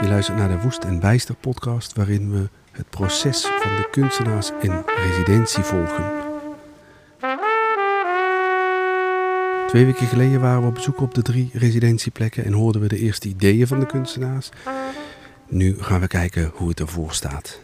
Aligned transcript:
Je 0.00 0.08
luistert 0.08 0.38
naar 0.38 0.48
de 0.48 0.60
Woest 0.60 0.84
en 0.84 1.00
Bijster 1.00 1.34
podcast, 1.34 1.96
waarin 1.96 2.30
we 2.32 2.48
het 2.70 2.90
proces 2.90 3.46
van 3.46 3.76
de 3.76 3.88
kunstenaars 3.90 4.50
in 4.60 4.82
residentie 4.86 5.62
volgen. 5.62 6.04
Twee 9.66 9.84
weken 9.84 10.06
geleden 10.06 10.40
waren 10.40 10.62
we 10.62 10.68
op 10.68 10.74
bezoek 10.74 11.00
op 11.00 11.14
de 11.14 11.22
drie 11.22 11.50
residentieplekken 11.52 12.44
en 12.44 12.52
hoorden 12.52 12.80
we 12.80 12.88
de 12.88 12.98
eerste 12.98 13.28
ideeën 13.28 13.66
van 13.66 13.80
de 13.80 13.86
kunstenaars. 13.86 14.50
Nu 15.48 15.82
gaan 15.82 16.00
we 16.00 16.06
kijken 16.06 16.50
hoe 16.54 16.68
het 16.68 16.80
ervoor 16.80 17.12
staat. 17.12 17.60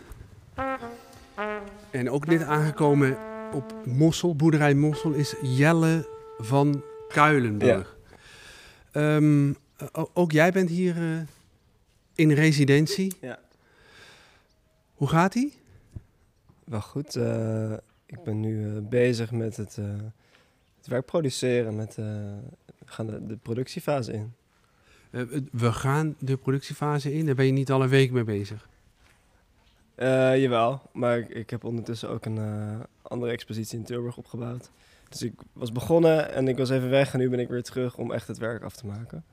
En 1.91 2.11
ook 2.11 2.27
net 2.27 2.43
aangekomen 2.43 3.17
op 3.53 3.75
Mossel, 3.85 4.37
boerderij 4.37 4.75
Mossel, 4.75 5.13
is 5.13 5.35
Jelle 5.43 6.09
van 6.39 6.83
Kuilenburg. 7.09 7.97
Ehm, 8.93 9.53
ook 10.13 10.33
jij 10.33 10.53
bent 10.53 10.69
hier 10.69 10.97
eh, 10.97 11.19
in 12.15 12.31
residentie. 12.33 13.13
Ja. 13.21 13.39
Hoe 14.95 15.09
gaat 15.09 15.35
ie? 15.35 15.53
Wel 16.65 16.81
goed. 16.81 17.17
eh, 17.17 17.73
ik 18.07 18.23
ben 18.25 18.41
nu 18.41 18.77
eh, 18.77 18.83
bezig 18.83 19.31
met 19.31 19.57
het, 19.57 19.79
eh, 19.79 19.85
het 20.77 20.87
werk 20.87 21.05
produceren. 21.07 21.77
Met, 21.77 21.99
eh, 21.99 22.05
we 22.79 22.85
gaan 22.85 23.07
de, 23.07 23.27
de 23.27 23.37
productiefase 23.37 24.13
in. 24.13 24.33
Eh, 25.11 25.23
we 25.53 25.73
gaan 25.73 26.17
de 26.19 26.37
productiefase 26.37 27.13
in. 27.13 27.27
Daar 27.27 27.35
ben 27.35 27.47
je 27.47 27.53
niet 27.53 27.71
al 27.71 27.83
een 27.83 27.89
week 27.89 28.11
mee 28.11 28.25
bezig. 28.25 28.69
Eh, 29.95 30.41
jawel, 30.43 30.83
maar 30.93 31.19
ik, 31.19 31.29
ik 31.29 31.51
heb 31.51 31.65
ondertussen 31.65 32.09
ook 32.09 32.25
een 32.25 32.39
eh, 32.39 32.81
andere 33.03 33.33
expositie 33.33 33.79
in 33.79 33.85
Tilburg 33.85 34.17
opgebouwd. 34.17 34.71
Dus 35.09 35.23
ik 35.23 35.33
was 35.53 35.73
begonnen 35.73 36.33
en 36.33 36.49
ik 36.49 36.57
was 36.57 36.71
even 36.71 36.91
weg 36.91 37.13
en 37.13 37.19
nu 37.19 37.29
ben 37.29 37.39
ik 37.39 37.49
weer 37.49 37.63
terug 37.63 37.97
om 37.99 38.13
echt 38.13 38.29
het 38.29 38.39
werk 38.39 38.63
af 38.63 38.77
te 38.77 38.87
maken. 38.87 39.25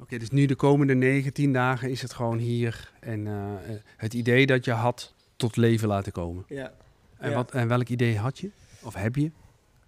Oké, 0.00 0.18
dus 0.18 0.30
nu 0.30 0.46
de 0.46 0.54
komende 0.54 0.94
19 0.94 1.52
dagen 1.52 1.90
is 1.90 2.02
het 2.02 2.12
gewoon 2.12 2.38
hier. 2.38 2.92
En 3.00 3.26
eh, 3.26 3.52
eh, 3.52 3.80
het 3.96 4.14
idee 4.14 4.46
dat 4.46 4.64
je 4.64 4.70
had 4.72 5.14
tot 5.36 5.56
leven 5.56 5.88
laten 5.88 6.12
komen. 6.12 6.44
Ja. 6.48 6.72
En, 7.18 7.30
Ja. 7.30 7.36
wat, 7.36 7.50
en 7.50 7.68
welk 7.68 7.88
idee 7.88 8.18
had 8.18 8.38
je? 8.38 8.50
Of 8.82 8.94
heb 8.94 9.16
je? 9.16 9.30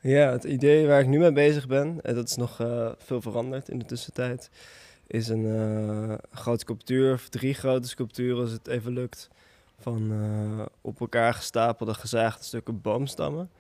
Ja, 0.00 0.30
het 0.30 0.44
idee 0.44 0.86
waar 0.86 1.00
ik 1.00 1.06
nu 1.06 1.18
mee 1.18 1.32
bezig 1.32 1.66
ben, 1.66 1.98
en 2.02 2.14
dat 2.14 2.28
is 2.28 2.36
nog 2.36 2.60
eh, 2.60 2.90
veel 2.98 3.20
veranderd 3.20 3.68
in 3.68 3.78
de 3.78 3.84
tussentijd, 3.84 4.50
is 5.06 5.28
een 5.28 6.18
grote 6.30 6.58
sculptuur, 6.58 7.12
of 7.12 7.28
drie 7.28 7.54
grote 7.54 7.88
sculpturen 7.88 8.40
als 8.40 8.50
het 8.50 8.66
even 8.66 8.92
lukt, 8.92 9.28
van 9.78 10.12
op 10.80 11.00
elkaar 11.00 11.34
gestapelde 11.34 11.94
gezaagde 11.94 12.44
stukken 12.44 12.80
boomstammen, 12.80 13.50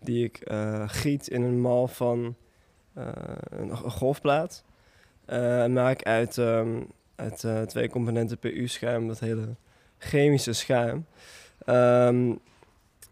die 0.00 0.24
ik 0.24 0.40
giet 0.86 1.28
in 1.28 1.42
een 1.42 1.60
mal 1.60 1.88
van 1.88 2.36
een 3.50 3.76
golfplaat. 3.76 4.64
Eh, 5.30 5.66
maak 5.66 6.02
uit, 6.02 6.38
ehm, 6.38 6.80
uit 7.14 7.44
eh, 7.44 7.62
twee 7.62 7.88
componenten 7.88 8.38
PU-schuim, 8.38 9.06
dat 9.06 9.20
hele 9.20 9.54
chemische 9.98 10.52
schuim. 10.52 11.06
Ehm, 11.64 12.34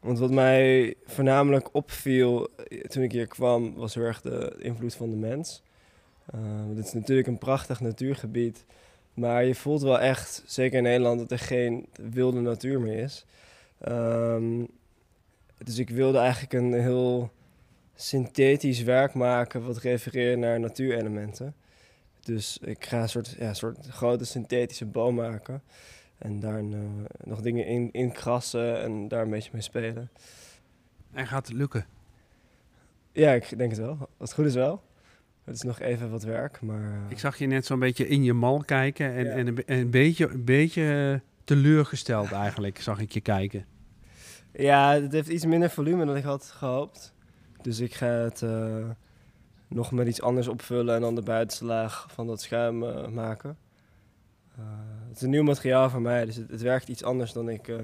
want 0.01 0.19
wat 0.19 0.31
mij 0.31 0.95
voornamelijk 1.05 1.75
opviel 1.75 2.49
eh, 2.49 2.81
toen 2.81 3.03
ik 3.03 3.13
hier 3.13 3.27
kwam, 3.27 3.75
was 3.75 3.95
heel 3.95 4.05
erg 4.05 4.21
de 4.21 4.57
invloed 4.59 4.95
van 4.95 5.11
de 5.11 5.17
mens. 5.17 5.63
Dit 6.75 6.87
is 6.87 6.93
natuurlijk 6.93 7.29
een 7.29 7.39
prachtig 7.39 7.81
natuurgebied, 7.81 8.65
maar 9.15 9.45
je 9.45 9.55
voelt 9.55 9.83
wel 9.83 10.01
echt, 10.01 10.43
zeker 10.47 10.77
in 10.77 10.83
Nederland, 10.83 11.19
dat 11.19 11.31
er 11.31 11.39
geen 11.39 11.87
wilde 12.11 12.41
natuur 12.41 12.81
meer 12.81 12.99
is. 12.99 13.25
Ehm, 13.79 14.65
dus 15.65 15.79
ik 15.79 15.91
wilde 15.91 16.19
eigenlijk 16.19 16.53
een 16.53 16.73
heel 16.73 17.31
synthetisch 17.95 18.83
werk 18.83 19.15
maken 19.15 19.67
wat 19.67 19.79
refereert 19.79 20.39
naar 20.39 20.61
natuurelementen. 20.61 21.55
Dus 22.35 22.59
ik 22.59 22.85
ga 22.87 23.03
een 23.03 23.09
soort, 23.09 23.37
ja, 23.39 23.49
een 23.49 23.57
soort 23.57 23.87
grote 23.87 24.25
synthetische 24.25 24.87
boom 24.87 25.15
maken. 25.15 25.63
En 26.19 26.41
daar 26.41 26.59
eh, 26.59 26.65
nog 27.25 27.41
dingen 27.41 27.67
in, 27.67 27.89
in 27.93 28.13
krassen 28.13 28.83
en 28.83 29.09
daar 29.09 29.23
een 29.23 29.31
beetje 29.31 29.51
mee 29.53 29.63
spelen. 29.63 30.11
En 31.13 31.27
gaat 31.27 31.47
het 31.49 31.57
lukken? 31.57 31.87
Ja, 33.13 33.33
ik 33.33 33.59
denk 33.59 33.71
het 33.71 33.81
wel. 33.81 33.99
Als 33.99 34.09
het 34.31 34.33
goed 34.33 34.45
is 34.47 34.55
wel. 34.55 34.83
Het 35.45 35.55
is 35.55 35.63
nog 35.63 35.81
even 35.81 36.11
wat 36.11 36.23
werk, 36.23 36.61
maar... 36.61 36.93
eh, 36.93 37.11
Ik 37.11 37.19
zag 37.19 37.39
je 37.39 37.47
net 37.47 37.67
zo'n 37.67 37.79
beetje 37.79 38.09
in 38.09 38.23
je 38.25 38.33
mal 38.33 38.63
kijken. 38.65 39.13
En, 39.15 39.25
Ja. 39.25 39.31
en, 39.31 39.47
een, 39.47 39.55
be- 39.55 39.65
en 39.65 39.79
een 39.79 39.91
beetje, 39.91 40.29
een 40.29 40.45
beetje 40.45 41.21
teleurgesteld 41.45 42.33
eigenlijk, 42.33 42.81
zag 42.81 43.01
ik 43.01 43.13
je 43.13 43.21
kijken. 43.21 43.65
Ja, 44.53 44.93
het 45.01 45.13
heeft 45.13 45.29
iets 45.29 45.45
minder 45.45 45.71
volume 45.71 46.05
dan 46.07 46.17
ik 46.17 46.25
had 46.25 46.45
gehoopt. 46.45 47.15
Dus 47.63 47.81
ik 47.81 47.95
ga 47.95 48.07
het 48.07 48.43
eh, 48.43 48.89
nog 49.69 49.93
met 49.93 50.07
iets 50.09 50.23
anders 50.23 50.49
opvullen 50.49 50.95
en 50.95 51.01
dan 51.01 51.15
de 51.15 51.23
buitenste 51.23 51.65
laag 51.65 52.07
van 52.11 52.27
dat 52.27 52.41
schuim 52.41 52.83
eh, 52.83 53.09
maken. 53.09 53.57
Eh, 54.57 54.65
het 55.09 55.17
is 55.17 55.23
een 55.23 55.31
nieuw 55.31 55.43
materiaal 55.43 55.91
voor 55.91 56.01
mij, 56.01 56.25
dus 56.25 56.37
het, 56.37 56.51
het 56.51 56.61
werkt 56.61 56.89
iets 56.89 57.05
anders 57.05 57.33
dan 57.33 57.49
ik 57.49 57.69
eh, 57.69 57.77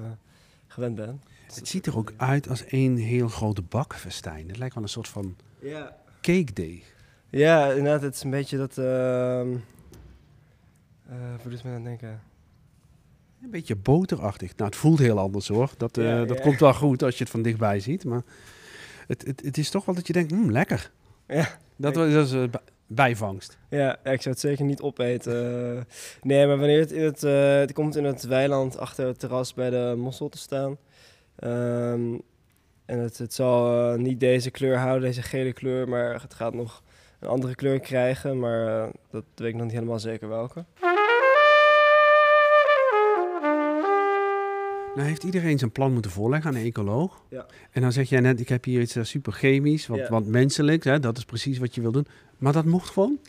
gewend 0.67 0.95
ben. 0.95 1.21
Dus 1.47 1.55
Het 1.55 1.67
ziet 1.67 1.85
er 1.85 1.97
ook 1.97 2.13
uit 2.17 2.49
als 2.49 2.65
één 2.65 2.95
heel 2.95 3.27
grote 3.27 3.61
bakfestijn. 3.61 4.47
Het 4.47 4.57
lijkt 4.57 4.73
wel 4.73 4.83
een 4.83 4.89
soort 4.89 5.07
van 5.07 5.35
Ja. 5.59 5.97
cake 6.21 6.53
day. 6.53 6.83
Ja, 7.29 7.69
inderdaad, 7.71 8.01
het 8.01 8.15
is 8.15 8.23
een 8.23 8.29
beetje 8.29 8.57
dat... 8.57 8.73
voor 11.37 11.51
dus 11.51 11.61
me 11.61 11.69
aan 11.69 11.75
het 11.75 11.83
denken. 11.83 12.21
Een 13.43 13.49
beetje 13.51 13.75
boterachtig. 13.75 14.55
Nou, 14.55 14.69
het 14.69 14.79
voelt 14.79 14.99
heel 14.99 15.19
anders 15.19 15.47
hoor. 15.47 15.71
Dat, 15.77 15.95
Ja, 15.95 16.25
dat 16.25 16.41
komt 16.41 16.59
wel 16.59 16.73
goed 16.73 17.03
als 17.03 17.17
je 17.17 17.23
het 17.23 17.31
van 17.31 17.41
dichtbij 17.41 17.79
ziet. 17.79 18.05
Maar 18.05 18.23
het, 19.07 19.25
het, 19.25 19.41
het 19.41 19.57
is 19.57 19.69
toch 19.69 19.85
wel 19.85 19.95
dat 19.95 20.07
je 20.07 20.13
denkt, 20.13 20.31
hmm, 20.31 20.51
lekker. 20.51 20.91
Ja. 21.27 21.47
Dat, 21.75 21.95
was- 21.95 22.13
dat 22.13 22.25
is 22.25 22.31
eh, 22.33 22.49
bij- 22.49 22.61
bijvangst. 22.87 23.57
Ja, 23.69 23.91
ik 24.03 24.21
zou 24.21 24.29
het 24.35 24.39
zeker 24.39 24.65
niet 24.65 24.81
opeten. 24.81 25.33
Eh, 25.77 25.81
nee, 26.21 26.47
maar 26.47 26.57
wanneer 26.57 26.79
het 26.79 26.91
in 26.91 27.03
het, 27.03 27.23
eh, 27.23 27.55
het 27.55 27.73
komt 27.73 27.95
in 27.95 28.03
het 28.03 28.23
weiland 28.23 28.77
achter 28.77 29.07
het 29.07 29.19
terras 29.19 29.53
bij 29.53 29.69
de 29.69 29.93
mossel 29.97 30.29
te 30.29 30.37
staan. 30.37 30.77
Ehm, 31.35 32.13
en 32.85 32.99
het, 32.99 33.17
het 33.17 33.33
zal 33.33 33.95
niet 33.97 34.19
deze 34.19 34.51
kleur 34.51 34.77
houden, 34.77 35.01
deze 35.07 35.21
gele 35.21 35.53
kleur, 35.53 35.89
maar 35.89 36.21
het 36.21 36.33
gaat 36.33 36.53
nog 36.53 36.83
een 37.19 37.27
andere 37.27 37.55
kleur 37.55 37.79
krijgen. 37.79 38.39
Maar 38.39 38.89
dat 39.11 39.23
weet 39.35 39.47
ik 39.47 39.53
nog 39.55 39.63
niet 39.63 39.73
helemaal 39.73 39.99
zeker 39.99 40.29
welke. 40.29 40.65
Nou 44.95 45.07
heeft 45.07 45.23
iedereen 45.23 45.57
zijn 45.57 45.71
plan 45.71 45.93
moeten 45.93 46.11
voorleggen 46.11 46.49
aan 46.49 46.55
een 46.57 46.65
ecoloog. 46.65 47.21
Ja. 47.29 47.45
En 47.71 47.81
dan 47.81 47.91
zeg 47.91 48.09
jij 48.09 48.19
net, 48.19 48.39
ik 48.39 48.49
heb 48.49 48.63
hier 48.63 48.81
iets 48.81 48.95
eh, 48.95 49.03
super 49.03 49.33
chemisch, 49.33 49.87
wat, 49.87 49.97
Ja. 49.97 50.09
wat 50.09 50.25
menselijk. 50.25 50.83
Hè? 50.83 50.99
Dat 50.99 51.17
is 51.17 51.25
precies 51.25 51.57
wat 51.57 51.75
je 51.75 51.81
wil 51.81 51.91
doen. 51.91 52.07
Maar 52.37 52.53
dat 52.53 52.65
mocht 52.65 52.89
gewoon. 52.89 53.19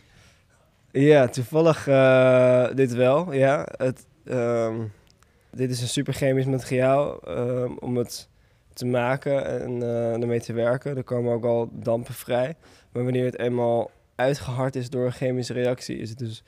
Ja, 0.92 1.28
toevallig 1.28 1.88
eh, 1.88 2.68
dit 2.74 2.92
wel. 2.94 3.32
Ja, 3.32 3.68
het, 3.76 4.06
ehm, 4.24 4.74
dit 5.50 5.70
is 5.70 5.80
een 5.80 5.88
super 5.88 6.14
chemisch 6.14 6.44
materiaal 6.44 7.20
ehm, 7.22 7.72
om 7.78 7.96
het 7.96 8.28
te 8.72 8.86
maken 8.86 9.60
en 9.60 9.82
eh, 9.82 10.12
ermee 10.12 10.40
te 10.40 10.52
werken. 10.52 10.96
Er 10.96 11.04
komen 11.04 11.32
ook 11.32 11.44
al 11.44 11.68
dampen 11.72 12.14
vrij. 12.14 12.54
Maar 12.92 13.02
wanneer 13.04 13.24
het 13.24 13.38
eenmaal 13.38 13.90
uitgehard 14.14 14.76
is 14.76 14.90
door 14.90 15.04
een 15.06 15.12
chemische 15.12 15.52
reactie, 15.52 15.98
is 15.98 16.08
het 16.08 16.18
dus 16.18 16.42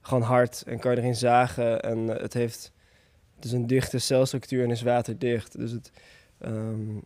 gewoon 0.00 0.22
hard 0.22 0.62
en 0.66 0.78
kan 0.78 0.90
je 0.90 0.98
erin 0.98 1.14
zagen. 1.16 1.80
En 1.82 1.98
het 2.08 2.34
heeft 2.34 2.72
dus 3.38 3.52
een 3.52 3.66
dichte 3.66 3.98
celstructuur 3.98 4.64
en 4.64 4.70
is 4.70 4.82
waterdicht. 4.82 5.58
Dus 5.58 5.70
het, 5.70 5.90
ehm, 6.38 6.96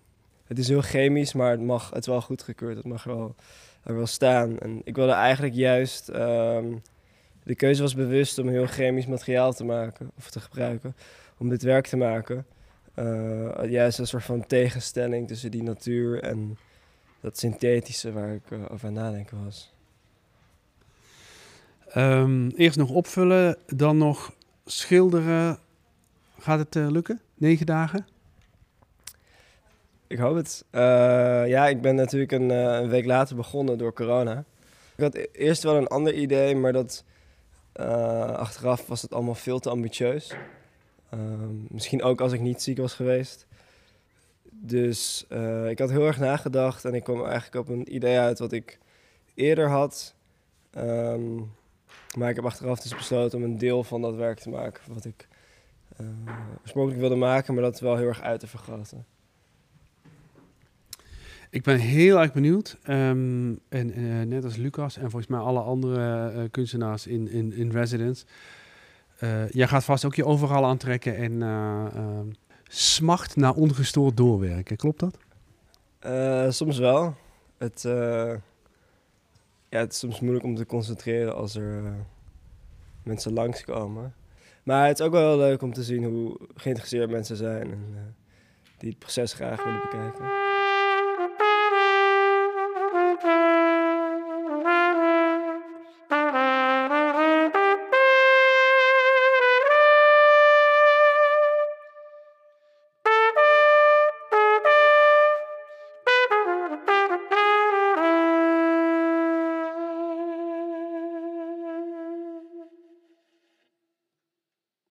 het 0.47 0.59
is 0.59 0.69
heel 0.69 0.82
chemisch, 0.82 1.32
maar 1.32 1.50
het, 1.50 1.60
mag, 1.60 1.91
het 1.91 1.98
is 1.98 2.06
wel 2.06 2.20
goedgekeurd. 2.20 2.76
Het 2.76 2.87
mag 2.87 3.04
wel, 3.04 3.34
er 3.82 3.97
wel 3.97 4.06
staan. 4.06 4.59
En 4.59 4.81
ik 4.84 4.97
wilde 4.97 5.12
eigenlijk 5.12 5.54
juist... 5.54 6.09
ehm, 6.09 6.75
de 7.44 7.54
keuze 7.54 7.82
was 7.82 7.94
bewust 7.94 8.38
om 8.38 8.48
heel 8.48 8.66
chemisch 8.66 9.06
materiaal 9.06 9.53
te 9.53 9.65
maken 9.65 10.10
of 10.16 10.31
te 10.31 10.41
gebruiken 10.41 10.94
om 11.38 11.48
dit 11.48 11.62
werk 11.62 11.87
te 11.87 11.97
maken. 11.97 12.47
Eh, 12.94 13.70
juist 13.70 13.99
een 13.99 14.06
soort 14.06 14.25
van 14.25 14.47
tegenstelling 14.47 15.28
tussen 15.28 15.50
die 15.50 15.62
natuur 15.62 16.22
en 16.22 16.59
dat 17.20 17.38
synthetische 17.38 18.12
waar 18.12 18.34
ik 18.34 18.50
eh, 18.50 18.59
over 18.69 18.88
aan 18.88 18.94
het 18.94 19.04
nadenken 19.04 19.44
was. 19.44 19.72
Ehm, 21.88 22.49
eerst 22.49 22.76
nog 22.76 22.91
opvullen, 22.91 23.58
dan 23.67 23.99
nog 23.99 24.35
schilderen. 24.64 25.58
Gaat 26.42 26.58
het 26.58 26.76
eh, 26.76 26.90
lukken? 26.90 27.20
Negen 27.34 27.66
dagen? 27.66 28.06
Ik 30.06 30.18
hoop 30.18 30.36
het. 30.36 30.64
Eh, 30.70 31.48
ja, 31.48 31.68
ik 31.68 31.80
ben 31.80 31.94
natuurlijk 31.94 32.32
een, 32.32 32.50
eh, 32.50 32.80
een 32.80 32.88
week 32.88 33.04
later 33.04 33.36
begonnen 33.36 33.78
door 33.78 33.92
corona. 33.92 34.44
Ik 34.96 35.04
had 35.04 35.14
e- 35.14 35.26
eerst 35.32 35.62
wel 35.62 35.76
een 35.76 35.86
ander 35.86 36.14
idee, 36.14 36.56
maar 36.56 36.72
dat 36.72 37.04
achteraf 38.36 38.86
was 38.86 39.02
het 39.02 39.14
allemaal 39.14 39.34
veel 39.34 39.58
te 39.58 39.70
ambitieus. 39.70 40.34
Ehm, 41.10 41.54
misschien 41.68 42.02
ook 42.02 42.20
als 42.20 42.32
ik 42.32 42.40
niet 42.40 42.62
ziek 42.62 42.78
was 42.78 42.94
geweest. 42.94 43.46
Dus 44.50 45.26
ik 45.68 45.78
had 45.78 45.90
heel 45.90 46.06
erg 46.06 46.18
nagedacht 46.18 46.84
en 46.84 46.94
ik 46.94 47.04
kwam 47.04 47.24
eigenlijk 47.24 47.68
op 47.68 47.74
een 47.74 47.94
idee 47.94 48.18
uit 48.18 48.38
wat 48.38 48.52
ik 48.52 48.78
eerder 49.34 49.68
had. 49.68 50.14
Ehm, 50.70 51.36
maar 52.18 52.28
ik 52.28 52.36
heb 52.36 52.44
achteraf 52.44 52.80
dus 52.80 52.96
besloten 52.96 53.38
om 53.38 53.44
een 53.44 53.58
deel 53.58 53.84
van 53.84 54.00
dat 54.02 54.14
werk 54.14 54.38
te 54.38 54.48
maken 54.48 54.94
wat 54.94 55.04
ik 55.04 55.28
oorspronkelijk 56.60 57.00
wilde 57.00 57.16
maken, 57.16 57.54
maar 57.54 57.62
dat 57.62 57.80
wel 57.80 57.96
heel 57.96 58.06
erg 58.06 58.20
uit 58.20 58.40
te 58.40 58.46
vergroten. 58.46 59.06
Ik 61.52 61.62
ben 61.62 61.78
heel 61.78 62.20
erg 62.20 62.32
benieuwd. 62.32 62.78
Ehm, 62.82 63.54
en 63.68 63.92
eh, 63.92 64.26
net 64.26 64.44
als 64.44 64.56
Lucas 64.56 64.96
en 64.96 65.10
volgens 65.10 65.26
mij 65.26 65.40
alle 65.40 65.60
andere 65.60 66.30
eh, 66.30 66.42
kunstenaars 66.50 67.06
in, 67.06 67.28
in, 67.28 67.52
in 67.52 67.70
residence. 67.70 68.24
Uh, 69.20 69.48
jij 69.50 69.68
gaat 69.68 69.84
vast 69.84 70.04
ook 70.04 70.14
je 70.14 70.24
overal 70.24 70.64
aantrekken 70.64 71.16
en 71.16 72.36
smacht 72.68 73.36
naar 73.36 73.54
ongestoord 73.54 74.16
doorwerken. 74.16 74.76
Klopt 74.76 75.00
dat? 75.00 75.18
soms 76.54 76.78
wel. 76.78 77.14
Het, 77.58 77.82
ja, 79.68 79.78
het 79.78 79.92
is 79.92 79.98
soms 79.98 80.20
moeilijk 80.20 80.44
om 80.44 80.54
te 80.54 80.66
concentreren 80.66 81.34
als 81.34 81.54
er 81.54 81.82
mensen 83.02 83.32
langskomen. 83.32 84.14
Maar 84.62 84.87
het 84.87 84.99
is 84.99 85.06
ook 85.06 85.12
wel 85.12 85.29
heel 85.29 85.38
leuk 85.38 85.62
om 85.62 85.73
te 85.73 85.82
zien 85.82 86.05
hoe 86.05 86.37
geïnteresseerd 86.55 87.11
mensen 87.11 87.37
zijn 87.37 87.70
en 87.70 88.14
die 88.79 88.91
het 88.91 88.99
proces 88.99 89.32
graag 89.32 89.64
willen 89.64 89.81
bekijken. 89.81 90.41